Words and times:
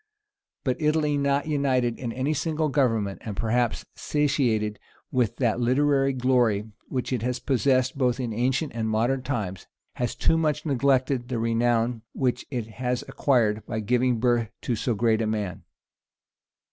But 0.63 0.81
Italy 0.81 1.15
not 1.15 1.45
united 1.45 1.99
in 1.99 2.11
any 2.11 2.33
single 2.33 2.69
government, 2.69 3.21
and 3.23 3.37
perhaps 3.37 3.85
satiated 3.93 4.79
with 5.11 5.35
that 5.35 5.59
literary 5.59 6.11
glory 6.11 6.71
which 6.87 7.13
it 7.13 7.21
has 7.21 7.37
possessed 7.37 7.99
both 7.99 8.19
in 8.19 8.33
ancient 8.33 8.71
and 8.73 8.89
modern 8.89 9.21
times, 9.21 9.67
has 9.97 10.15
too 10.15 10.39
much 10.39 10.65
neglected 10.65 11.27
the 11.27 11.37
renown 11.37 12.01
which 12.13 12.47
it 12.49 12.65
has 12.81 13.03
acquired 13.07 13.63
by 13.67 13.79
giving 13.79 14.19
birth 14.19 14.49
to 14.63 14.75
so 14.75 14.95
great 14.95 15.21
a 15.21 15.27
man. 15.27 15.65